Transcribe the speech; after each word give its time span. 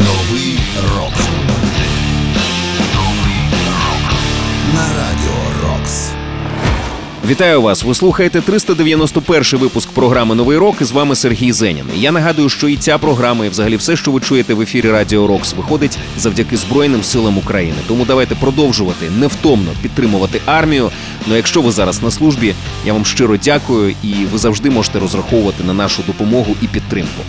Новий 0.00 0.58
рок. 0.96 1.12
На 4.74 4.86
радіо 4.96 5.68
Рокс. 5.68 6.10
Вітаю 7.26 7.62
вас! 7.62 7.82
Ви 7.84 7.94
слухаєте 7.94 8.40
391 8.40 9.60
випуск 9.60 9.90
програми 9.90 10.34
Новий 10.34 10.58
рок. 10.58 10.82
З 10.82 10.92
вами 10.92 11.16
Сергій 11.16 11.52
Зенін. 11.52 11.84
Я 11.96 12.12
нагадую, 12.12 12.48
що 12.48 12.68
і 12.68 12.76
ця 12.76 12.98
програма, 12.98 13.46
і 13.46 13.48
взагалі 13.48 13.76
все, 13.76 13.96
що 13.96 14.10
ви 14.10 14.20
чуєте 14.20 14.54
в 14.54 14.60
ефірі 14.60 14.90
Радіо 14.90 15.26
Рокс, 15.26 15.54
виходить 15.54 15.98
завдяки 16.18 16.56
Збройним 16.56 17.02
силам 17.02 17.38
України. 17.38 17.76
Тому 17.88 18.04
давайте 18.04 18.34
продовжувати 18.34 19.10
невтомно 19.18 19.70
підтримувати 19.82 20.40
армію. 20.46 20.90
Ну 21.26 21.36
якщо 21.36 21.62
ви 21.62 21.72
зараз 21.72 22.02
на 22.02 22.10
службі, 22.10 22.54
я 22.86 22.92
вам 22.92 23.04
щиро 23.04 23.36
дякую, 23.44 23.94
і 24.02 24.12
ви 24.32 24.38
завжди 24.38 24.70
можете 24.70 24.98
розраховувати 24.98 25.64
на 25.64 25.74
нашу 25.74 26.02
допомогу 26.06 26.56
і 26.62 26.66
підтримку. 26.66 27.22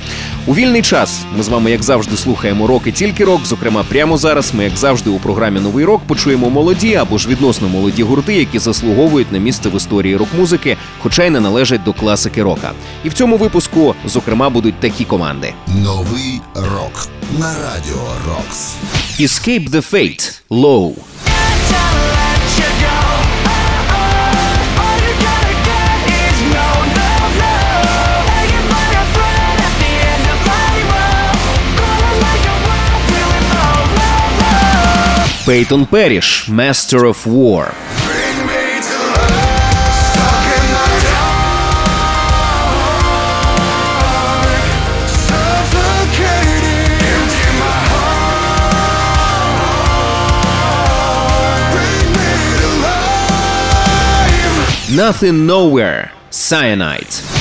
У 0.47 0.55
вільний 0.55 0.81
час 0.81 1.19
ми 1.37 1.43
з 1.43 1.47
вами, 1.47 1.71
як 1.71 1.83
завжди, 1.83 2.17
слухаємо 2.17 2.67
рок 2.67 2.81
і 2.85 2.91
тільки 2.91 3.25
рок. 3.25 3.45
Зокрема, 3.45 3.83
прямо 3.89 4.17
зараз 4.17 4.53
ми, 4.53 4.63
як 4.63 4.77
завжди, 4.77 5.09
у 5.09 5.19
програмі 5.19 5.59
Новий 5.59 5.85
рок 5.85 6.01
почуємо 6.07 6.49
молоді 6.49 6.95
або 6.95 7.17
ж 7.17 7.27
відносно 7.29 7.69
молоді 7.69 8.03
гурти, 8.03 8.33
які 8.33 8.59
заслуговують 8.59 9.31
на 9.31 9.37
місце 9.37 9.69
в 9.69 9.75
історії 9.75 10.17
рок-музики, 10.17 10.77
хоча 10.99 11.23
й 11.23 11.29
не 11.29 11.39
належать 11.39 11.83
до 11.83 11.93
класики 11.93 12.43
рока. 12.43 12.71
І 13.03 13.09
в 13.09 13.13
цьому 13.13 13.37
випуску, 13.37 13.95
зокрема, 14.05 14.49
будуть 14.49 14.79
такі 14.79 15.05
команди: 15.05 15.53
Новий 15.67 16.41
рок. 16.55 17.07
На 17.39 17.53
радіо 17.53 18.07
Рокс. 18.27 18.73
Escape 19.19 19.69
the 19.69 19.91
Fate– 19.93 20.41
Low. 20.49 20.93
Пейтон 35.46 35.86
Періш 35.86 36.48
Master 36.48 37.08
of 37.08 37.26
War. 37.26 37.66
Nothing 54.96 55.46
Nowhere 55.46 56.10
Cyanide. 56.30 57.39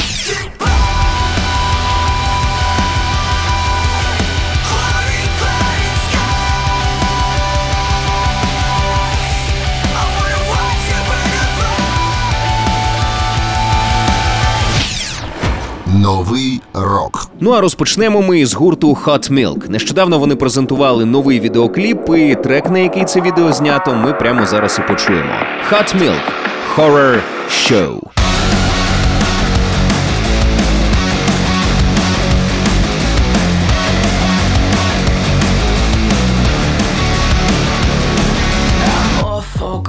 Новий 15.94 16.60
рок. 16.74 17.26
Ну 17.40 17.50
а 17.50 17.60
розпочнемо 17.60 18.22
ми 18.22 18.46
з 18.46 18.54
гурту 18.54 18.98
Hot 19.04 19.32
Milk. 19.32 19.70
Нещодавно 19.70 20.18
вони 20.18 20.36
презентували 20.36 21.04
новий 21.04 21.40
відеокліп, 21.40 22.08
і 22.16 22.34
трек, 22.42 22.70
на 22.70 22.78
який 22.78 23.04
це 23.04 23.20
відео 23.20 23.52
знято, 23.52 23.94
ми 23.94 24.12
прямо 24.12 24.46
зараз 24.46 24.80
і 24.84 24.88
почуємо. 24.88 25.32
Hot 25.70 25.96
Milk– 26.02 26.20
Horror 26.76 27.20
Show. 27.50 28.00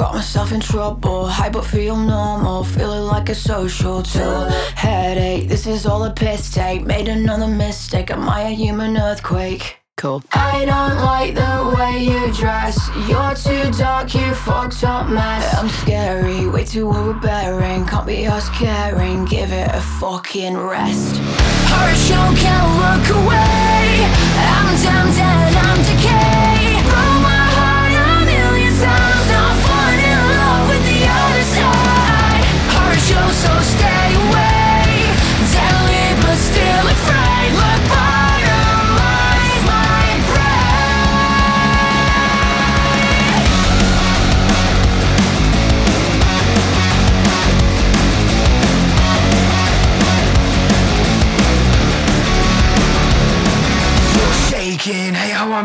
Got 0.02 0.16
myself 0.16 0.52
in 0.52 0.62
trouble. 0.62 1.21
Hyper 1.32 1.62
feel 1.62 1.96
normal. 1.96 2.64
Feeling 2.64 3.04
like 3.04 3.30
a 3.30 3.36
social 3.36 4.04
tool. 4.04 4.50
Headache. 4.76 5.48
This 5.48 5.66
is 5.66 5.86
all 5.86 6.04
a 6.04 6.12
piss 6.12 6.54
take. 6.54 6.84
Made 6.86 7.08
another 7.08 7.48
mistake. 7.48 8.12
Am 8.12 8.28
I 8.30 8.42
a 8.42 8.50
human 8.50 8.98
earthquake? 8.98 9.78
Cool. 9.98 10.24
I 10.34 10.66
don't 10.66 10.98
like 10.98 11.36
the 11.36 11.76
way 11.78 12.04
you 12.04 12.34
dress. 12.34 12.90
You're 13.08 13.36
too 13.36 13.72
dark, 13.78 14.16
you 14.16 14.34
fucked 14.34 14.84
up 14.84 15.08
mess. 15.08 15.54
I'm 15.54 15.70
scary, 15.70 16.48
way 16.48 16.66
too 16.66 16.90
overbearing. 16.90 17.86
Can't 17.86 18.08
be 18.08 18.26
us 18.26 18.50
caring. 18.50 19.26
Give 19.26 19.52
it 19.52 19.70
a 19.72 19.82
fucking 20.00 20.58
rest. 20.58 21.18
Show 22.08 22.34
can't 22.36 22.70
look 22.82 23.06
away. 23.16 24.06
I'm 24.38 24.76
tempted, 24.82 25.58
I'm 25.58 25.78
decay. 25.84 26.41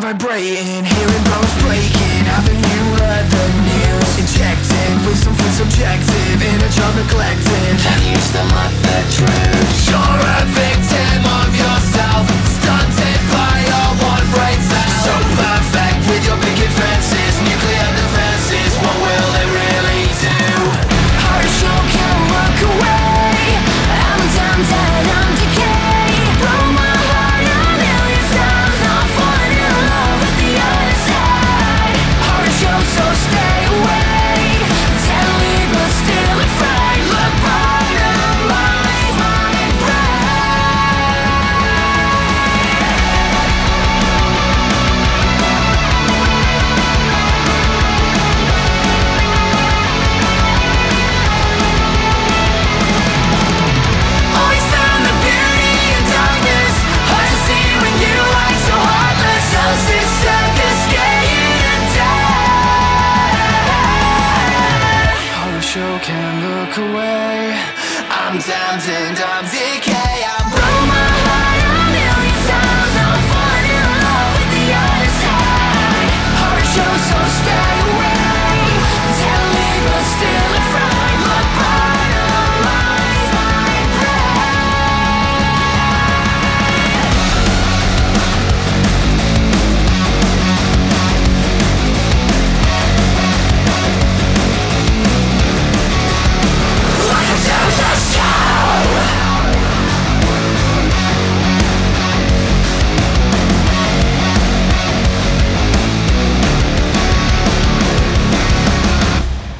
Vibrating 0.07 0.85
Hearing 0.85 1.25
bones 1.31 1.55
breaking 1.63 2.23
Haven't 2.31 2.63
you 2.63 2.83
heard 3.03 3.27
the 3.27 3.47
news? 3.67 4.11
Injecting 4.23 4.95
with 5.03 5.19
something 5.19 5.53
subjective 5.59 6.39
In 6.43 6.59
a 6.63 6.71
job 6.71 6.95
neglected 6.95 7.73
Can 7.83 8.01
you 8.07 8.19
stomach 8.23 8.73
the 8.87 8.99
truth? 9.17 9.71
You're 9.91 10.36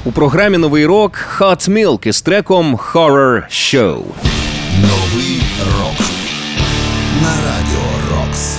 У 0.07 0.13
програмі 0.13 0.59
Новий 0.59 0.87
рок 0.87 1.19
Hot 1.39 1.71
Milk 1.71 2.09
із 2.09 2.23
треком 2.23 2.77
Horror 2.77 3.43
Show. 3.51 4.03
Новий 4.81 5.43
рок. 5.79 6.07
На 7.23 7.31
радіо 7.31 7.87
Рокс. 8.11 8.57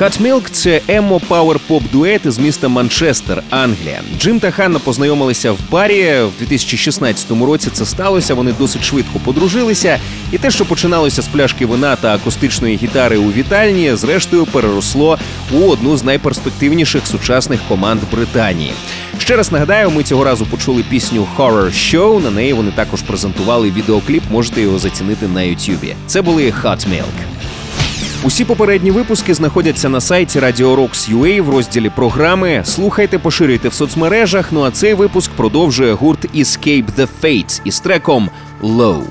Hot 0.00 0.22
Milk– 0.22 0.50
це 0.50 0.80
емо 0.88 1.20
power 1.20 1.58
pop 1.68 1.82
дует 1.92 2.26
із 2.26 2.38
міста 2.38 2.68
Манчестер, 2.68 3.42
Англія. 3.50 4.00
Джим 4.18 4.40
та 4.40 4.50
Ханна 4.50 4.78
познайомилися 4.78 5.52
в 5.52 5.58
барі 5.70 6.22
в 6.22 6.38
2016 6.38 7.30
році. 7.30 7.70
Це 7.72 7.86
сталося. 7.86 8.34
Вони 8.34 8.52
досить 8.58 8.84
швидко 8.84 9.18
подружилися, 9.24 9.98
і 10.32 10.38
те, 10.38 10.50
що 10.50 10.64
починалося 10.64 11.22
з 11.22 11.28
пляшки 11.28 11.66
вина 11.66 11.96
та 11.96 12.14
акустичної 12.14 12.76
гітари 12.76 13.16
у 13.16 13.32
вітальні, 13.32 13.96
зрештою 13.96 14.46
переросло 14.46 15.18
у 15.52 15.70
одну 15.70 15.96
з 15.96 16.04
найперспективніших 16.04 17.06
сучасних 17.06 17.60
команд 17.68 18.00
Британії. 18.12 18.72
Ще 19.20 19.36
раз 19.36 19.52
нагадаю, 19.52 19.90
ми 19.90 20.02
цього 20.02 20.24
разу 20.24 20.46
почули 20.46 20.84
пісню 20.90 21.26
Horror 21.36 21.66
Show. 21.66 22.24
На 22.24 22.30
неї 22.30 22.52
вони 22.52 22.70
також 22.70 23.02
презентували 23.02 23.70
відеокліп. 23.70 24.22
Можете 24.30 24.60
його 24.60 24.78
зацінити 24.78 25.28
на 25.28 25.42
Ютубі. 25.42 25.94
Це 26.06 26.22
були 26.22 26.42
Hot 26.42 26.88
Milk. 26.88 27.26
Усі 28.22 28.44
попередні 28.44 28.90
випуски 28.90 29.34
знаходяться 29.34 29.88
на 29.88 30.00
сайті 30.00 30.40
Radio 30.40 30.76
Rocks.ua 30.76 31.42
в 31.42 31.50
розділі 31.50 31.90
програми. 31.96 32.62
Слухайте, 32.64 33.18
поширюйте 33.18 33.68
в 33.68 33.74
соцмережах. 33.74 34.52
Ну 34.52 34.62
а 34.62 34.70
цей 34.70 34.94
випуск 34.94 35.30
продовжує 35.30 35.92
гурт 35.92 36.34
Escape 36.34 36.86
the 36.98 37.08
Fates 37.22 37.60
із 37.64 37.80
треком 37.80 38.30
Low. 38.62 39.02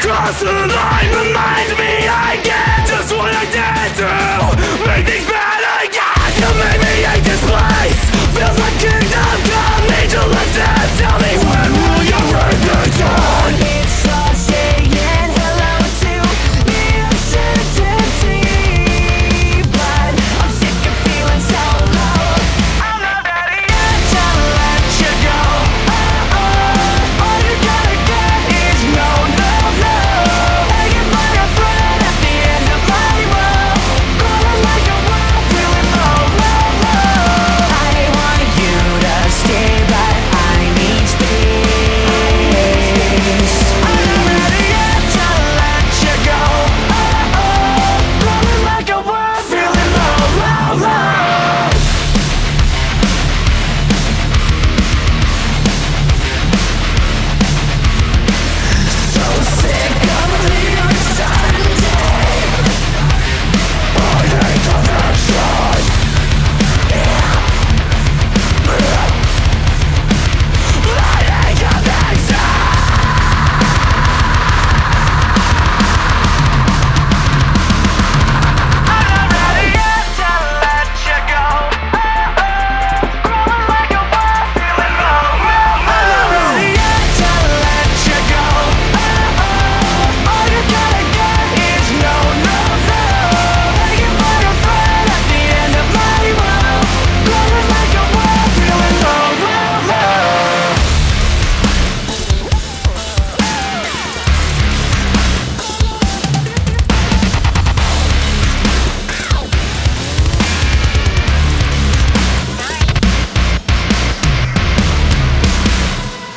Cross 0.00 0.40
the 0.40 0.46
line 0.46 1.10
Remind 1.12 1.70
me 1.76 2.08
again 2.08 2.80
Just 2.86 3.12
what 3.12 3.32
I 3.34 3.44
did 3.52 3.90
to 4.00 4.08
Make 4.88 5.06
things 5.06 5.28
bad 5.28 5.60
again. 5.84 6.32
You 6.40 6.48
made 6.56 6.80
me 6.80 6.94
hate 7.04 7.24
this 7.24 7.42
place 7.44 8.00
Feels 8.32 8.58
like 8.58 8.76
kingdom 8.80 9.36
come 9.52 9.84
to 10.08 10.20
lift 10.32 10.56
it 10.56 10.88
Tell 10.98 11.18
me 11.20 11.49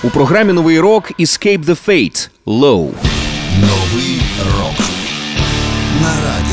У 0.06 0.10
програмі 0.10 0.54
новий 0.54 0.80
рок 0.80 1.12
Escape 1.20 1.66
the 1.66 1.88
Fate 1.88 2.30
Low. 2.46 2.92
Новий 3.62 4.22
рок 4.60 4.80
на 6.02 6.10
радіо 6.10 6.53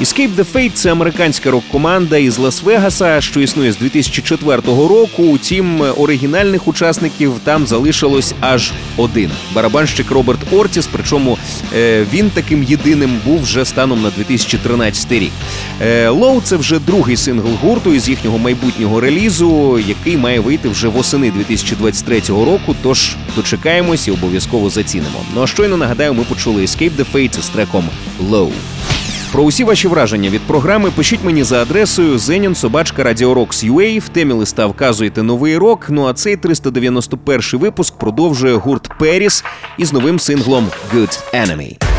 Escape 0.00 0.34
the 0.36 0.52
Fate– 0.52 0.72
це 0.74 0.92
американська 0.92 1.50
рок-команда 1.50 2.16
із 2.16 2.38
Лас-Вегаса, 2.38 3.20
що 3.20 3.40
існує 3.40 3.72
з 3.72 3.76
2004 3.76 4.62
року. 4.66 5.22
Утім, 5.22 5.80
оригінальних 5.80 6.68
учасників 6.68 7.32
там 7.44 7.66
залишилось 7.66 8.34
аж 8.40 8.72
один 8.96 9.30
барабанщик 9.54 10.10
Роберт 10.10 10.52
Ортіс. 10.52 10.88
Причому 10.92 11.38
е, 11.76 12.06
він 12.12 12.30
таким 12.30 12.62
єдиним 12.62 13.20
був 13.24 13.42
вже 13.42 13.64
станом 13.64 14.02
на 14.02 14.10
2013 14.10 15.12
рік. 15.12 15.32
Low 16.08 16.38
е, 16.38 16.40
це 16.44 16.56
вже 16.56 16.78
другий 16.78 17.16
сингл 17.16 17.50
гурту 17.62 17.94
із 17.94 18.08
їхнього 18.08 18.38
майбутнього 18.38 19.00
релізу, 19.00 19.78
який 19.78 20.16
має 20.16 20.40
вийти 20.40 20.68
вже 20.68 20.88
восени 20.88 21.30
2023 21.30 22.20
року. 22.28 22.76
Тож 22.82 23.16
дочекаємось 23.36 24.08
і 24.08 24.10
обов'язково 24.10 24.70
зацінимо. 24.70 25.24
Ну 25.34 25.42
а 25.42 25.46
щойно 25.46 25.76
нагадаю, 25.76 26.14
ми 26.14 26.24
почули 26.24 26.62
Escape 26.62 26.92
the 26.96 27.04
Fate 27.14 27.42
з 27.42 27.48
треком 27.48 27.88
Low. 28.30 28.50
Про 29.32 29.42
усі 29.42 29.64
ваші 29.64 29.88
враження 29.88 30.30
від 30.30 30.40
програми 30.40 30.90
пишіть 30.90 31.24
мені 31.24 31.42
за 31.42 31.62
адресою 31.62 32.16
zeninsobachka.radiorocks.ua. 32.16 34.00
В 34.00 34.08
темі 34.08 34.32
листа 34.32 34.66
вказуєте 34.66 35.22
новий 35.22 35.56
рок. 35.56 35.86
Ну 35.88 36.06
а 36.06 36.12
цей 36.12 36.36
391 36.36 37.60
випуск 37.60 37.94
продовжує 37.94 38.54
гурт 38.54 38.90
Періс 38.98 39.44
із 39.78 39.92
новим 39.92 40.18
синглом 40.18 40.66
«Good 40.94 41.20
Enemy». 41.34 41.89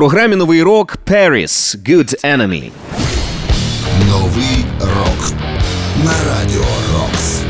Програмі 0.00 0.36
новий 0.36 0.62
рок 0.62 0.98
Paris 1.06 1.76
Good 1.88 2.24
Enemy. 2.24 2.70
Новий 4.08 4.64
рок 4.80 5.32
на 6.04 6.12
радіо 6.12 6.64
Рокс. 6.94 7.40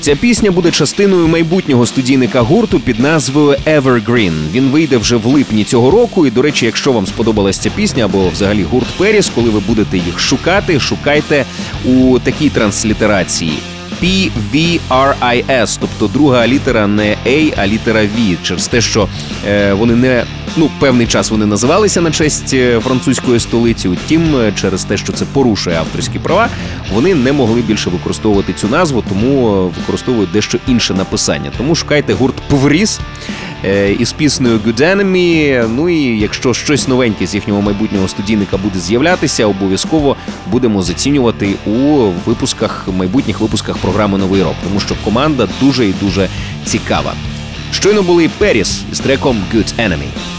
Ця 0.00 0.16
пісня 0.16 0.50
буде 0.50 0.70
частиною 0.70 1.28
майбутнього 1.28 1.86
студійника 1.86 2.40
гурту 2.40 2.80
під 2.80 3.00
назвою 3.00 3.56
Evergreen. 3.66 4.32
Він 4.52 4.68
вийде 4.68 4.96
вже 4.96 5.16
в 5.16 5.26
липні 5.26 5.64
цього 5.64 5.90
року. 5.90 6.26
І, 6.26 6.30
до 6.30 6.42
речі, 6.42 6.66
якщо 6.66 6.92
вам 6.92 7.06
сподобалась 7.06 7.58
ця 7.58 7.70
пісня 7.70 8.04
або 8.04 8.28
взагалі 8.28 8.62
гурт 8.62 8.88
Періс, 8.98 9.30
коли 9.34 9.50
ви 9.50 9.60
будете 9.60 9.98
їх 9.98 10.20
шукати, 10.20 10.80
шукайте 10.80 11.44
у 11.84 12.18
такій 12.18 12.48
транслітерації. 12.48 13.58
P-V-R-I-S, 14.02 15.78
тобто 15.80 16.06
друга 16.06 16.46
літера 16.46 16.86
не 16.86 17.16
A, 17.26 17.54
а 17.56 17.66
літера 17.66 18.00
V, 18.00 18.36
через 18.42 18.68
те, 18.68 18.80
що 18.80 19.08
е, 19.48 19.72
вони 19.72 19.96
не 19.96 20.24
ну 20.56 20.70
певний 20.80 21.06
час 21.06 21.30
вони 21.30 21.46
називалися 21.46 22.00
на 22.00 22.10
честь 22.10 22.54
е, 22.54 22.80
французької 22.80 23.40
столиці. 23.40 23.88
Утім, 23.88 24.36
е, 24.36 24.52
через 24.52 24.84
те, 24.84 24.96
що 24.96 25.12
це 25.12 25.24
порушує 25.24 25.76
авторські 25.76 26.18
права, 26.18 26.48
вони 26.92 27.14
не 27.14 27.32
могли 27.32 27.60
більше 27.60 27.90
використовувати 27.90 28.52
цю 28.52 28.68
назву, 28.68 29.04
тому 29.08 29.48
е, 29.48 29.78
використовують 29.80 30.30
дещо 30.30 30.58
інше 30.66 30.94
написання. 30.94 31.52
Тому 31.56 31.74
шукайте 31.74 32.12
гурт 32.12 32.34
Повріс 32.48 33.00
із 33.98 34.12
піснею 34.12 34.58
Good 34.58 34.80
Enemy. 34.80 35.68
Ну 35.76 35.88
і 35.88 36.18
якщо 36.18 36.54
щось 36.54 36.88
новеньке 36.88 37.26
з 37.26 37.34
їхнього 37.34 37.62
майбутнього 37.62 38.08
студійника 38.08 38.56
буде 38.56 38.78
з'являтися, 38.78 39.46
обов'язково 39.46 40.16
будемо 40.46 40.82
зацінювати 40.82 41.54
у 41.66 41.96
випусках 42.26 42.88
майбутніх 42.96 43.40
випусках 43.40 43.76
програми 43.78 44.18
Новий 44.18 44.42
рок, 44.42 44.54
тому 44.64 44.80
що 44.80 44.94
команда 45.04 45.48
дуже 45.60 45.86
і 45.88 45.94
дуже 46.00 46.28
цікава. 46.64 47.12
Щойно 47.72 48.02
були 48.02 48.30
Періс 48.38 48.82
з 48.92 49.00
треком 49.00 49.36
Good 49.54 49.74
Enemy. 49.88 50.37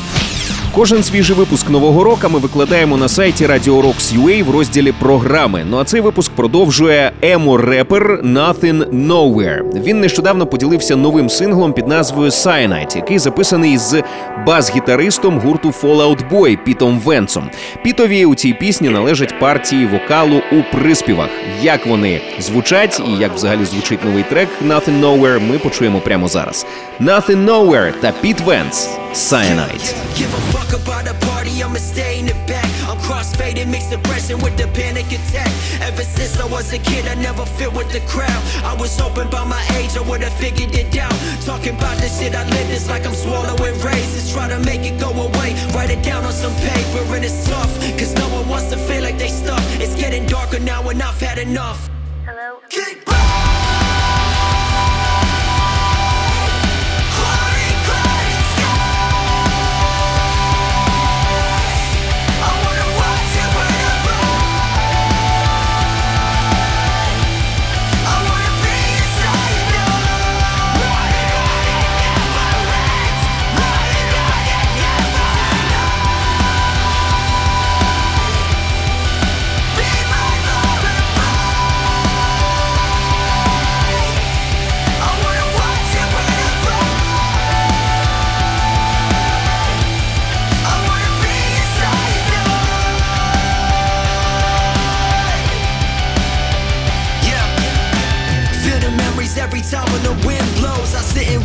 Кожен 0.76 1.04
свіжий 1.04 1.36
випуск 1.36 1.70
нового 1.70 2.04
року 2.04 2.30
ми 2.30 2.40
викладаємо 2.40 2.98
на 2.98 3.08
сайті 3.08 3.46
Radio 3.46 3.82
Rocks 3.82 4.20
UA 4.20 4.44
в 4.44 4.50
розділі 4.50 4.92
програми. 4.92 5.66
Ну 5.70 5.78
а 5.78 5.84
цей 5.84 6.02
випуск 6.02 6.32
продовжує 6.32 7.12
емо-репер 7.22 8.22
Nothing 8.24 9.08
Nowhere. 9.08 9.84
Він 9.84 10.00
нещодавно 10.00 10.48
поділився 10.48 10.96
новим 10.96 11.30
синглом 11.30 11.74
під 11.74 11.88
назвою 11.88 12.30
Cyanide, 12.30 12.96
який 12.96 13.20
записаний 13.20 13.78
з 13.78 14.04
бас-гітаристом 14.46 15.40
гурту 15.40 15.70
Fallout 15.70 16.30
Boy 16.32 16.58
Пітом 16.64 17.00
Венцом. 17.00 17.50
Пітові 17.84 18.26
у 18.26 18.36
цій 18.36 18.54
пісні 18.54 18.90
належать 18.90 19.40
партії 19.40 19.86
вокалу 19.86 20.42
у 20.52 20.78
приспівах. 20.78 21.30
Як 21.62 21.86
вони 21.86 22.22
звучать 22.40 23.02
і 23.08 23.22
як 23.22 23.34
взагалі 23.34 23.66
звучить 23.66 24.06
новий 24.06 24.24
трек 24.24 24.50
Nothing 24.68 25.02
Nowhere, 25.02 25.40
ми 25.52 25.58
почуємо 25.58 26.00
прямо 26.00 26.28
зараз. 26.28 26.66
Nothing 27.02 27.46
Nowhere 27.46 27.92
та 28.02 28.14
Піт 28.22 28.42
Венц 28.42 28.90
Cyanide. 29.14 29.94
Give 30.18 30.34
a 30.36 30.54
fuck 30.54 30.59
about 30.74 31.08
a 31.08 31.14
party, 31.26 31.64
I'ma 31.64 31.80
stay 31.80 32.20
in 32.20 32.26
the 32.26 32.34
back. 32.48 32.66
I'm 32.90 32.98
crossfaded, 33.00 33.68
mixed 33.70 33.92
depression 33.92 34.42
with 34.42 34.58
the 34.58 34.68
panic 34.74 35.08
attack. 35.08 35.52
Ever 35.82 36.04
since 36.04 36.40
I 36.40 36.46
was 36.46 36.74
a 36.74 36.80
kid, 36.80 37.08
I 37.08 37.16
never 37.16 37.46
fit 37.46 37.72
with 37.74 37.92
the 37.92 38.02
crowd. 38.12 38.42
I 38.64 38.76
was 38.80 38.98
hoping 39.00 39.30
by 39.30 39.44
my 39.44 39.64
age 39.78 39.96
I 39.98 40.02
would've 40.02 40.34
figured 40.34 40.74
it 40.76 40.96
out. 40.98 41.14
Talking 41.46 41.76
about 41.76 41.98
the 41.98 42.10
shit 42.10 42.36
I 42.36 42.44
live, 42.44 42.70
it's 42.70 42.90
like 42.90 43.06
I'm 43.06 43.14
swallowing 43.14 43.76
raisins. 43.82 44.32
Try 44.34 44.48
to 44.50 44.60
make 44.60 44.82
it 44.82 45.00
go 45.00 45.10
away, 45.10 45.56
write 45.74 45.92
it 45.92 46.04
down 46.04 46.24
on 46.26 46.34
some 46.34 46.56
paper, 46.56 47.02
and 47.16 47.24
it's 47.24 47.48
tough. 47.48 47.72
Cause 47.98 48.14
no 48.16 48.28
one 48.30 48.48
wants 48.48 48.70
to 48.70 48.78
feel 48.78 49.04
like 49.04 49.18
they 49.18 49.30
stuck. 49.30 49.64
It's 49.80 49.96
getting 49.96 50.26
darker 50.26 50.60
now, 50.60 50.88
and 50.90 51.02
I've 51.02 51.20
had 51.20 51.38
enough. 51.40 51.90
Hello? 52.26 52.60
Cloudy, 52.70 53.09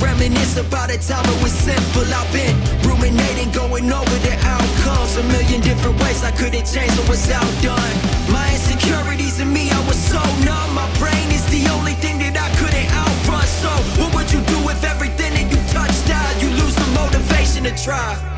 reminisce 0.04 0.56
about 0.56 0.90
a 0.90 0.98
time 0.98 1.24
it 1.24 1.42
was 1.42 1.52
simple. 1.52 2.04
I've 2.04 2.30
been 2.32 2.54
ruminating, 2.84 3.50
going 3.52 3.90
over 3.90 4.18
the 4.20 4.36
outcomes. 4.44 5.16
A 5.16 5.24
million 5.32 5.60
different 5.60 5.96
ways 6.02 6.22
I 6.22 6.30
could've 6.30 6.66
changed 6.68 6.96
what 6.98 7.08
was 7.08 7.24
outdone. 7.30 7.94
My 8.28 8.46
insecurities 8.52 9.40
in 9.40 9.52
me, 9.52 9.70
I 9.70 9.80
was 9.88 9.96
so 9.96 10.20
numb. 10.44 10.70
My 10.74 10.88
brain 11.00 11.28
is 11.32 11.44
the 11.48 11.64
only 11.72 11.94
thing 12.04 12.18
that 12.20 12.36
I 12.36 12.48
couldn't 12.60 12.88
outrun. 12.92 13.46
So, 13.62 13.70
what 14.00 14.14
would 14.14 14.30
you 14.30 14.40
do 14.52 14.58
if 14.68 14.84
everything 14.84 15.32
that 15.32 15.46
you 15.50 15.60
touched 15.72 16.06
died? 16.06 16.34
You 16.42 16.50
lose 16.60 16.76
the 16.76 16.88
motivation 17.00 17.64
to 17.64 17.72
try. 17.82 18.33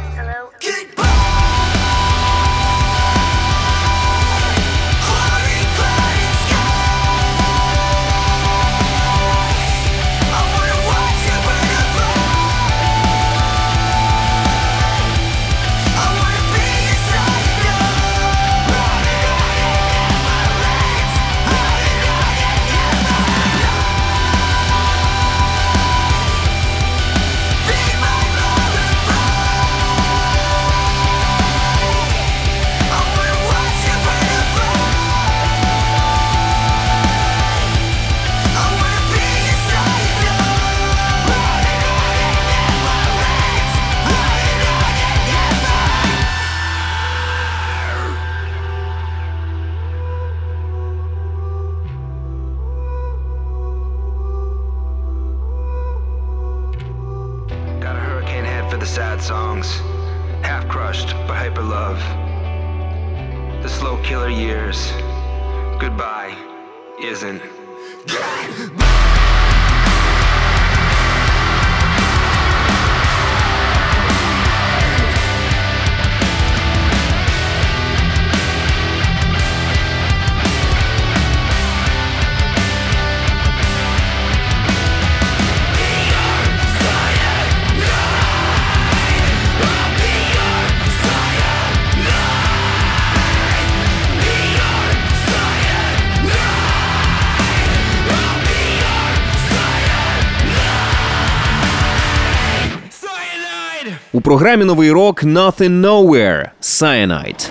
У 104.16 104.20
програмі 104.20 104.64
новий 104.64 104.92
рок 104.92 105.24
Nothing 105.24 105.80
Nowhere 105.80 106.50
Cyanide. 106.62 107.48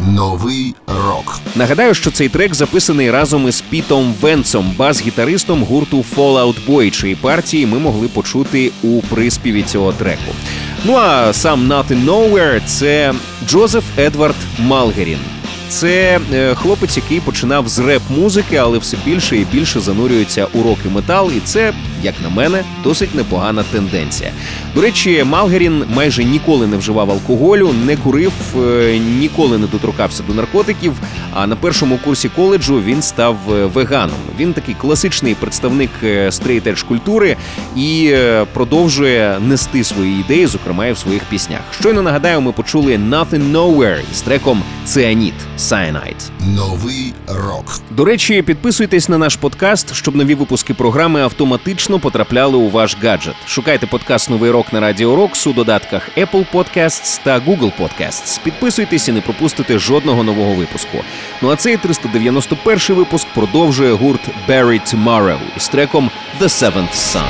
Новий 0.00 0.74
рок 0.86 1.40
Нагадаю, 1.56 1.94
що 1.94 2.10
цей 2.10 2.28
трек 2.28 2.54
записаний 2.54 3.10
разом 3.10 3.48
із 3.48 3.60
Пітом 3.60 4.14
Венсом, 4.20 4.74
бас-гітаристом 4.78 5.64
гурту 5.64 6.04
Fallout 6.16 6.54
Boy, 6.68 6.90
чиї 6.90 7.14
партії 7.14 7.66
ми 7.66 7.78
могли 7.78 8.08
почути 8.08 8.70
у 8.82 9.00
приспіві 9.00 9.62
цього 9.62 9.92
треку. 9.92 10.32
Ну 10.84 10.94
а 10.96 11.32
сам 11.32 11.72
Nothing 11.72 12.04
Nowhere– 12.04 12.60
це 12.66 13.14
Джозеф 13.46 13.84
Едвард 13.98 14.36
Малгерін. 14.58 15.18
Це 15.68 16.20
е, 16.32 16.54
хлопець, 16.54 16.96
який 16.96 17.20
починав 17.20 17.68
з 17.68 17.78
реп-музики, 17.78 18.56
але 18.56 18.78
все 18.78 18.96
більше 19.04 19.36
і 19.36 19.46
більше 19.52 19.80
занурюється 19.80 20.46
у 20.54 20.62
рок 20.62 20.78
і 20.86 20.88
метал, 20.88 21.30
і 21.36 21.40
це, 21.40 21.72
як 22.02 22.14
на 22.22 22.28
мене, 22.28 22.64
досить 22.84 23.14
непогана 23.14 23.64
тенденція. 23.72 24.30
До 24.74 24.80
речі, 24.80 25.24
Малгерін 25.24 25.84
майже 25.94 26.24
ніколи 26.24 26.66
не 26.66 26.76
вживав 26.76 27.10
алкоголю, 27.10 27.74
не 27.86 27.96
курив, 27.96 28.32
е, 28.56 28.98
ніколи 28.98 29.58
не 29.58 29.66
доторкався 29.66 30.22
до 30.28 30.34
наркотиків. 30.34 30.92
А 31.34 31.46
на 31.46 31.56
першому 31.56 31.98
курсі 31.98 32.28
коледжу 32.28 32.82
він 32.86 33.02
став 33.02 33.36
е, 33.50 33.66
веганом. 33.66 34.16
Він 34.38 34.52
такий 34.52 34.74
класичний 34.74 35.34
представник 35.34 35.90
straight 36.28 36.64
edge 36.64 36.82
культури 36.82 37.36
і 37.76 38.14
продовжує 38.52 39.38
нести 39.40 39.84
свої 39.84 40.20
ідеї, 40.20 40.46
зокрема 40.46 40.86
і 40.86 40.92
в 40.92 40.98
своїх 40.98 41.22
піснях. 41.24 41.60
Щойно 41.80 42.02
нагадаю, 42.02 42.40
ми 42.40 42.52
почули 42.52 42.96
«Nothing 42.96 43.52
Nowhere» 43.52 44.00
із 44.12 44.22
треком 44.22 44.62
«Цианіт» 44.84 45.34
Cyanide. 45.58 46.30
Новий 46.40 47.14
рок. 47.28 47.80
До 47.90 48.04
речі, 48.04 48.42
підписуйтесь 48.42 49.08
на 49.08 49.18
наш 49.18 49.36
подкаст, 49.36 49.94
щоб 49.94 50.16
нові 50.16 50.34
випуски 50.34 50.74
програми 50.74 51.22
автоматично 51.22 51.98
потрапляли 51.98 52.56
у 52.56 52.70
ваш 52.70 52.96
гаджет. 53.02 53.34
Шукайте 53.46 53.86
подкаст 53.86 54.30
Новий 54.30 54.50
рок 54.50 54.72
на 54.72 54.80
Радіо 54.80 55.16
Рокс 55.16 55.46
у 55.46 55.52
додатках 55.52 56.08
Apple 56.16 56.46
Podcasts 56.52 57.20
та 57.24 57.38
Google 57.38 57.72
Podcasts. 57.80 58.40
Підписуйтесь 58.44 59.08
і 59.08 59.12
не 59.12 59.20
пропустите 59.20 59.78
жодного 59.78 60.22
нового 60.22 60.54
випуску. 60.54 60.98
Ну 61.42 61.50
а 61.50 61.56
цей 61.56 61.76
391 61.76 62.96
випуск 62.96 63.26
продовжує 63.34 63.92
гурт 63.92 64.28
Buried 64.48 64.94
Tomorrow 64.94 65.38
із 65.56 65.68
треком 65.68 66.10
The 66.40 66.48
Seventh 66.48 66.94
Sun. 66.94 67.28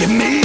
give 0.00 0.10
me 0.12 0.39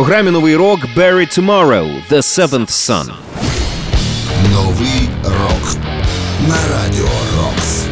програмі 0.00 0.30
новий 0.30 0.56
рок 0.56 0.80
«Bury 0.96 1.40
Tomorrow»– 1.40 1.90
«The 2.10 2.16
Seventh 2.16 2.68
Sun». 2.68 3.10
Новий 4.52 5.08
рок 5.24 5.76
на 6.48 6.54
радіо 6.54 7.08
Рокс. 7.36 7.84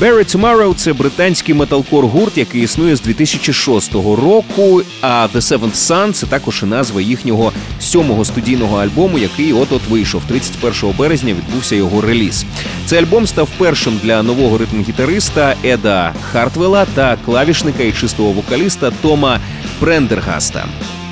Bury 0.00 0.36
Tomorrow– 0.36 0.74
це 0.76 0.92
британський 0.92 1.54
металкор 1.54 2.06
гурт, 2.06 2.38
який 2.38 2.62
існує 2.62 2.96
з 2.96 3.00
2006 3.00 3.94
року. 3.94 4.82
А 5.00 5.28
The 5.34 5.40
Seventh 5.40 5.74
Sun– 5.74 6.12
це 6.12 6.26
також 6.26 6.62
і 6.62 6.66
назва 6.66 7.00
їхнього 7.00 7.52
сьомого 7.80 8.24
студійного 8.24 8.78
альбому, 8.78 9.18
який 9.18 9.52
от 9.52 9.72
от 9.72 9.82
вийшов 9.88 10.22
31 10.28 10.96
березня. 10.98 11.34
Відбувся 11.34 11.76
його 11.76 12.00
реліз. 12.00 12.44
Цей 12.86 12.98
альбом 12.98 13.26
став 13.26 13.48
першим 13.58 14.00
для 14.02 14.22
нового 14.22 14.58
ритм-гітариста 14.58 15.54
Еда 15.64 16.14
Хартвела 16.32 16.86
та 16.94 17.16
клавішника 17.24 17.82
і 17.82 17.92
чистого 17.92 18.32
вокаліста 18.32 18.92
Тома 19.02 19.40
Прендергаста. 19.80 20.64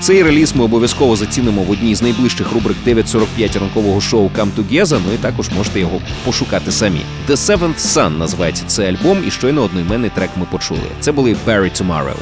Цей 0.06 0.22
реліз 0.22 0.56
ми 0.56 0.64
обов'язково 0.64 1.16
зацінимо 1.16 1.62
в 1.62 1.70
одній 1.70 1.94
з 1.94 2.02
найближчих 2.02 2.52
рубрик 2.52 2.76
9.45 2.86 3.60
ранкового 3.60 4.00
шоу 4.00 4.30
Come 4.38 4.50
Together, 4.56 5.00
Ну 5.06 5.12
і 5.14 5.16
також 5.16 5.50
можете 5.56 5.80
його 5.80 6.00
пошукати 6.24 6.72
самі. 6.72 7.00
The 7.28 7.36
Seventh 7.36 7.78
Sun 7.78 8.18
називається 8.18 8.64
цей 8.66 8.88
альбом, 8.88 9.24
і 9.28 9.30
щойно 9.30 9.62
одноіменний 9.62 10.10
трек 10.10 10.30
ми 10.36 10.44
почули. 10.50 10.80
Це 11.00 11.12
були 11.12 11.36
Barry 11.46 11.82
Tomorrow. 11.82 12.16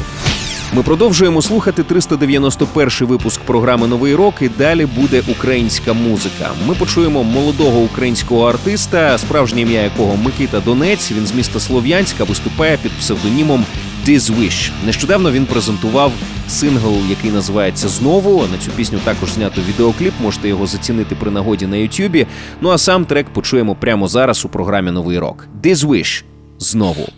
Ми 0.72 0.82
продовжуємо 0.82 1.42
слухати 1.42 1.82
391 1.82 3.08
випуск 3.08 3.40
програми 3.40 3.86
Новий 3.86 4.14
рок. 4.14 4.34
І 4.40 4.48
далі 4.48 4.86
буде 4.86 5.22
українська 5.28 5.92
музика. 5.92 6.50
Ми 6.66 6.74
почуємо 6.74 7.24
молодого 7.24 7.80
українського 7.80 8.48
артиста, 8.48 9.18
справжнє 9.18 9.60
ім'я 9.60 9.82
якого 9.82 10.16
Микита 10.16 10.60
Донець. 10.60 11.12
Він 11.12 11.26
з 11.26 11.34
міста 11.34 11.60
Слов'янська 11.60 12.24
виступає 12.24 12.78
під 12.82 12.92
псевдонімом 12.92 13.64
This 14.06 14.18
Wish. 14.18 14.70
Нещодавно 14.86 15.32
він 15.32 15.46
презентував 15.46 16.12
сингл, 16.48 16.96
який 17.10 17.30
називається 17.30 17.88
Знову. 17.88 18.46
На 18.52 18.58
цю 18.58 18.70
пісню 18.70 18.98
також 19.04 19.30
знято 19.32 19.60
відеокліп. 19.68 20.12
Можете 20.22 20.48
його 20.48 20.66
зацінити 20.66 21.14
при 21.14 21.30
нагоді 21.30 21.66
на 21.66 21.76
Ютубі. 21.76 22.26
Ну 22.60 22.70
а 22.70 22.78
сам 22.78 23.04
трек 23.04 23.26
почуємо 23.28 23.74
прямо 23.74 24.08
зараз 24.08 24.44
у 24.44 24.48
програмі 24.48 24.90
Новий 24.90 25.18
рок. 25.18 25.48
This 25.62 25.76
Wish. 25.76 26.24
Знову. 26.58 27.08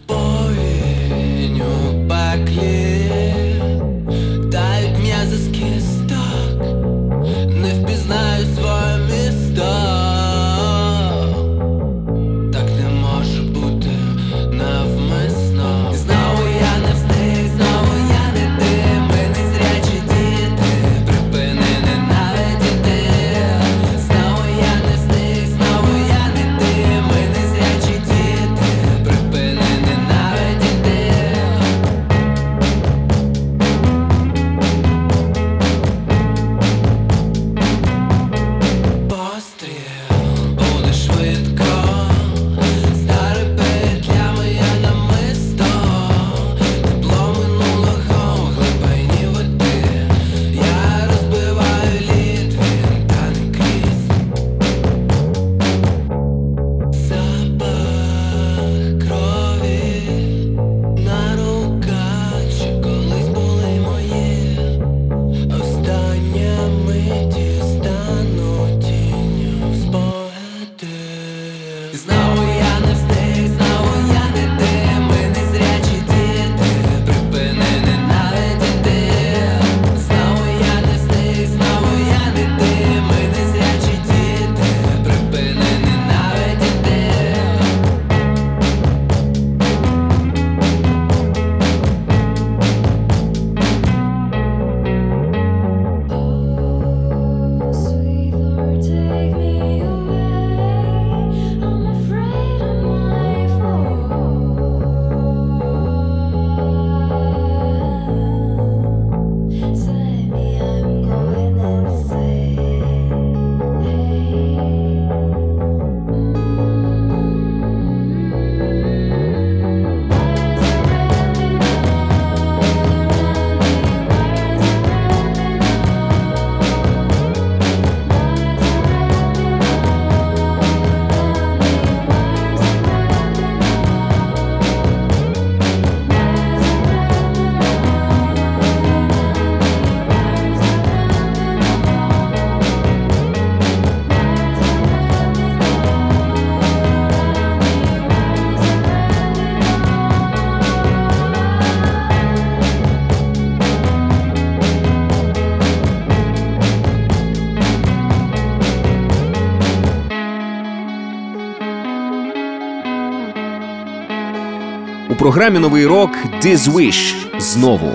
Програмі 165.27 165.59
Новий 165.59 165.87
рок 165.87 166.11
This 166.43 166.59
Wish. 166.59 167.15
Знову. 167.39 167.93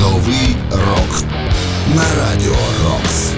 Новий 0.00 0.56
рок 0.72 1.24
на 1.94 2.02
радіо 2.02 2.56
Рокс. 2.84 3.32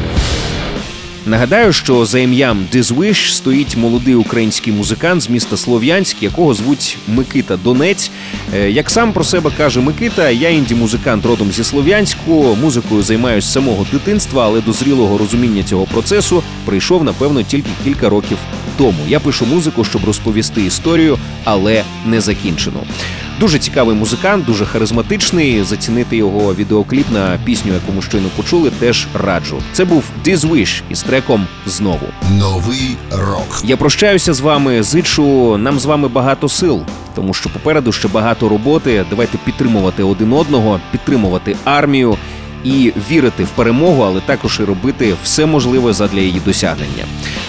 Нагадаю, 1.26 1.72
що 1.72 2.06
за 2.06 2.18
ім'ям 2.18 2.66
This 2.74 2.96
Wish 2.96 3.32
стоїть 3.32 3.76
молодий 3.76 4.14
український 4.14 4.72
музикант 4.72 5.22
з 5.22 5.30
міста 5.30 5.56
Слов'янськ, 5.56 6.22
якого 6.22 6.54
звуть 6.54 6.96
Микита 7.08 7.56
Донець. 7.56 8.10
Е, 8.54 8.70
Як 8.70 8.90
сам 8.90 9.12
про 9.12 9.24
себе 9.24 9.50
каже 9.56 9.80
Микита, 9.80 10.30
я 10.30 10.50
інді-музикант 10.50 11.26
родом 11.26 11.52
зі 11.52 11.64
Слов'янську. 11.64 12.56
Музикою 12.60 13.02
займаюся 13.02 13.48
з 13.48 13.52
самого 13.52 13.86
дитинства, 13.92 14.44
але 14.44 14.60
до 14.60 14.72
зрілого 14.72 15.18
розуміння 15.18 15.62
цього 15.62 15.84
процесу 15.86 16.42
прийшов, 16.64 17.04
напевно, 17.04 17.42
тільки 17.42 17.70
кілька 17.84 18.08
років 18.08 18.38
тому. 18.78 18.98
Я 19.08 19.20
пишу 19.20 19.46
музику, 19.46 19.84
щоб 19.84 20.04
розповісти 20.04 20.62
історію, 20.62 21.18
але 21.44 21.84
не 22.06 22.20
закінчену. 22.20 22.80
Дуже 23.42 23.58
цікавий 23.58 23.96
музикант, 23.96 24.44
дуже 24.44 24.66
харизматичний. 24.66 25.62
Зацінити 25.62 26.16
його 26.16 26.54
відеокліп 26.54 27.10
на 27.10 27.38
пісню, 27.44 27.72
яку 27.72 27.92
ми 27.92 28.02
щойно 28.02 28.28
почули, 28.36 28.70
теж 28.70 29.06
раджу. 29.14 29.62
Це 29.72 29.84
був 29.84 30.04
This 30.24 30.36
Wish 30.36 30.82
із 30.90 31.02
треком 31.02 31.46
знову. 31.66 32.06
Новий 32.30 32.96
рок. 33.10 33.62
Я 33.64 33.76
прощаюся 33.76 34.34
з 34.34 34.40
вами. 34.40 34.82
Зичу 34.82 35.56
нам 35.56 35.78
з 35.78 35.84
вами 35.84 36.08
багато 36.08 36.48
сил, 36.48 36.80
тому 37.14 37.34
що 37.34 37.50
попереду 37.50 37.92
ще 37.92 38.08
багато 38.08 38.48
роботи. 38.48 39.04
Давайте 39.10 39.38
підтримувати 39.38 40.02
один 40.02 40.32
одного, 40.32 40.80
підтримувати 40.90 41.56
армію 41.64 42.16
і 42.64 42.92
вірити 43.10 43.44
в 43.44 43.48
перемогу, 43.48 44.02
але 44.02 44.20
також 44.20 44.60
і 44.60 44.64
робити 44.64 45.14
все 45.24 45.46
можливе 45.46 45.92
задля 45.92 46.20
її 46.20 46.40
досягнення. 46.44 47.04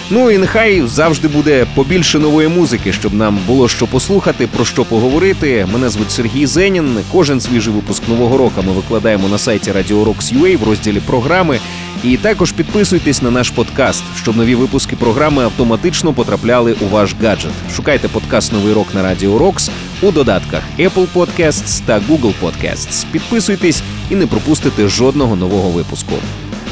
Ну 0.09 0.31
і 0.31 0.37
нехай 0.37 0.81
завжди 0.87 1.27
буде 1.27 1.65
побільше 1.75 2.19
нової 2.19 2.47
музики, 2.47 2.93
щоб 2.93 3.13
нам 3.13 3.39
було 3.47 3.67
що 3.67 3.87
послухати, 3.87 4.47
про 4.47 4.65
що 4.65 4.85
поговорити. 4.85 5.67
Мене 5.73 5.89
звуть 5.89 6.11
Сергій 6.11 6.45
Зенін. 6.45 6.97
Кожен 7.11 7.41
свіжий 7.41 7.73
випуск 7.73 8.07
нового 8.07 8.37
року 8.37 8.63
ми 8.67 8.71
викладаємо 8.71 9.27
на 9.27 9.37
сайті 9.37 9.71
Radio 9.71 10.05
Rocks.ua 10.05 10.57
в 10.57 10.63
розділі 10.63 10.99
програми. 10.99 11.59
І 12.03 12.17
також 12.17 12.51
підписуйтесь 12.51 13.21
на 13.21 13.31
наш 13.31 13.49
подкаст, 13.49 14.03
щоб 14.21 14.37
нові 14.37 14.55
випуски 14.55 14.95
програми 14.95 15.43
автоматично 15.43 16.13
потрапляли 16.13 16.75
у 16.81 16.85
ваш 16.87 17.15
гаджет. 17.21 17.51
Шукайте 17.75 18.07
подкаст 18.07 18.53
Новий 18.53 18.73
рок 18.73 18.87
на 18.93 19.03
Radio 19.03 19.37
Rocks 19.37 19.69
у 20.03 20.11
додатках 20.11 20.63
Apple 20.79 21.07
Podcasts 21.15 21.81
та 21.85 21.99
Google 21.99 22.33
Podcasts. 22.41 23.05
Підписуйтесь 23.11 23.83
і 24.09 24.15
не 24.15 24.27
пропустите 24.27 24.87
жодного 24.87 25.35
нового 25.35 25.69
випуску. 25.69 26.13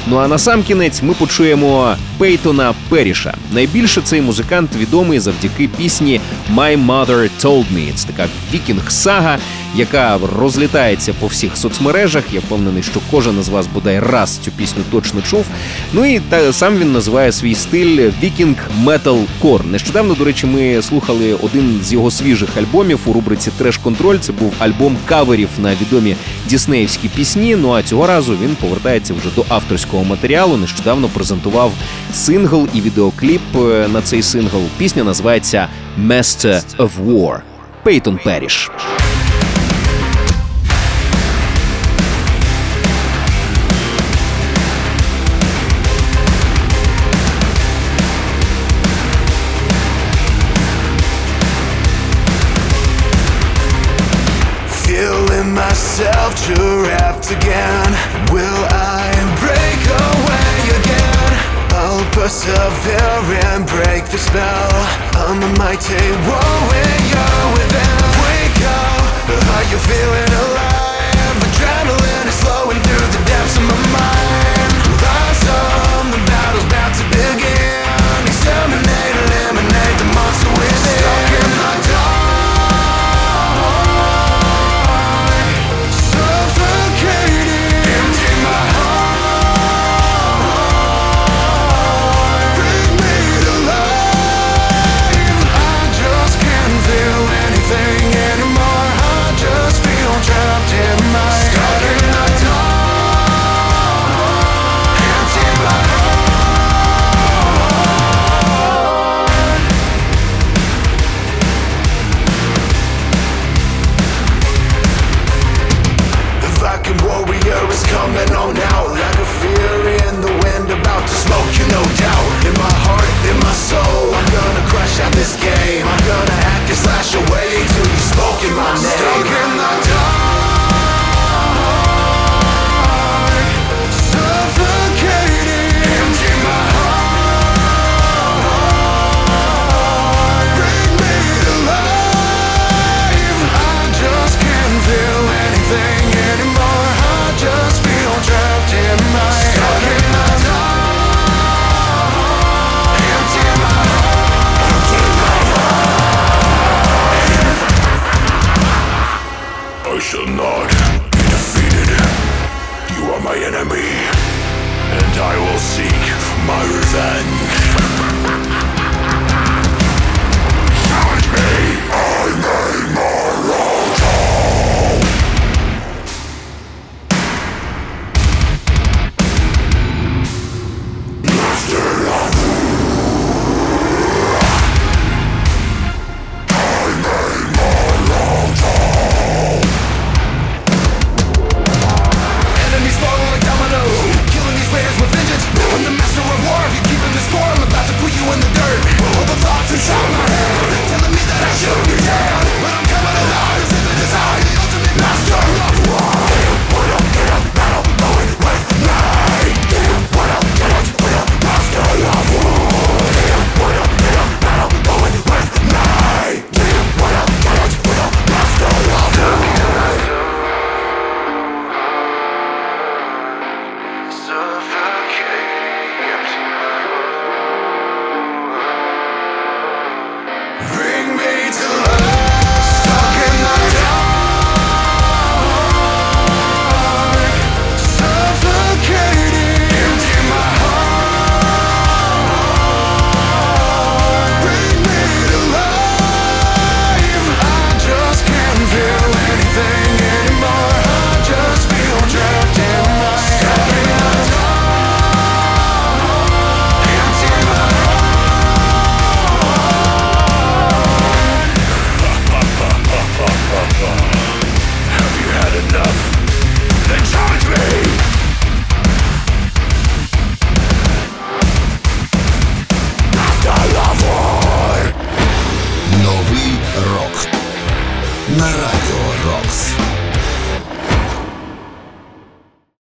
Ну 0.07 0.17
а 0.17 0.27
на 0.27 0.37
сам 0.37 0.63
кінець 0.63 1.01
ми 1.01 1.13
почуємо 1.13 1.95
Пейтона 2.17 2.73
Періша. 2.89 3.33
Найбільше 3.51 4.01
цей 4.01 4.21
музикант 4.21 4.75
відомий 4.75 5.19
завдяки 5.19 5.69
пісні 5.77 6.21
My 6.55 6.85
Mother 6.85 7.29
Told 7.41 7.65
Me. 7.73 7.93
Це 7.95 8.07
така 8.07 8.29
вікінг-сага, 8.53 9.37
яка 9.75 10.19
розлітається 10.39 11.13
по 11.13 11.27
всіх 11.27 11.57
соцмережах. 11.57 12.23
Я 12.31 12.39
впевнений, 12.39 12.83
що 12.83 12.99
кожен 13.11 13.39
із 13.39 13.49
вас 13.49 13.67
бодай 13.67 13.99
раз 13.99 14.37
цю 14.37 14.51
пісню 14.51 14.83
точно 14.91 15.21
чув. 15.21 15.45
Ну 15.93 16.05
і 16.05 16.19
та 16.19 16.53
сам 16.53 16.77
він 16.77 16.91
називає 16.91 17.31
свій 17.31 17.55
стиль 17.55 18.11
Viking 18.23 18.55
Metal 18.83 19.25
Core. 19.41 19.65
Нещодавно, 19.65 20.13
до 20.13 20.25
речі, 20.25 20.45
ми 20.45 20.81
слухали 20.81 21.33
один 21.33 21.79
з 21.83 21.93
його 21.93 22.11
свіжих 22.11 22.49
альбомів 22.57 22.99
у 23.05 23.13
рубриці 23.13 23.51
Треш 23.57 23.77
Контроль. 23.77 24.17
Це 24.17 24.31
був 24.31 24.53
альбом 24.59 24.97
каверів 25.05 25.49
на 25.59 25.75
відомі 25.75 26.15
діснеївські 26.45 27.07
пісні. 27.07 27.55
Ну 27.55 27.71
а 27.71 27.83
цього 27.83 28.07
разу 28.07 28.37
він 28.43 28.55
повертається 28.55 29.13
вже 29.13 29.35
до 29.35 29.45
авторського 29.49 30.03
матеріалу. 30.03 30.57
Нещодавно 30.57 31.07
презентував 31.07 31.71
сингл 32.13 32.67
і 32.73 32.81
відеокліп 32.81 33.41
е, 33.55 33.87
на 33.87 34.01
цей 34.01 34.23
сингл. 34.23 34.61
Пісня 34.77 35.03
називається 35.03 35.67
Master 35.99 36.61
of 36.77 36.89
War. 37.05 37.39
Пейтон 37.83 38.19
Періш. 38.23 38.71
Feeling 55.41 55.55
myself 55.55 56.35
trapped 56.45 57.31
again. 57.31 57.91
Will 58.29 58.61
I 58.69 59.09
break 59.41 59.81
away 60.05 60.53
again? 60.77 61.31
I'll 61.81 62.05
persevere 62.13 63.41
and 63.49 63.65
break 63.65 64.05
the 64.05 64.19
spell. 64.19 64.69
I'm 65.17 65.41
a 65.41 65.51
mighty 65.57 65.97
warrior 66.29 67.33
within. 67.57 68.01
Wake 68.21 68.61
up, 68.69 69.03
are 69.55 69.65
you 69.71 69.79
feeling 69.89 70.31
alive? 70.45 71.37
Adrenaline 71.47 72.27
is 72.27 72.37
flowing 72.43 72.81
through 72.85 73.07
the 73.09 73.25
depths 73.25 73.57
of 73.57 73.63
my 73.63 73.97
mind. 73.97 74.20